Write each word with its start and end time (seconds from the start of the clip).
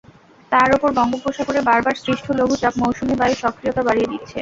তার 0.51 0.69
ওপর 0.75 0.89
বঙ্গোপসাগরে 0.97 1.61
বারবার 1.69 1.95
সৃষ্ট 2.03 2.25
লঘুচাপ 2.39 2.73
মৌসুমি 2.81 3.15
বায়ুর 3.19 3.41
সক্রিয়তা 3.43 3.81
বাড়িয়ে 3.87 4.11
দিচ্ছে। 4.11 4.37